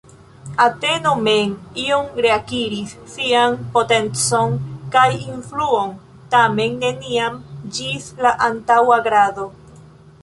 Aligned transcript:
Ateno 0.63 1.09
mem 1.25 1.51
iom 1.81 2.07
reakiris 2.25 2.95
sian 3.17 3.59
potencon 3.75 4.57
kaj 4.97 5.05
influon, 5.35 5.95
tamen 6.35 6.83
neniam 6.87 7.41
ĝis 7.79 8.13
la 8.27 8.35
antaŭa 8.51 9.03
grado. 9.11 9.51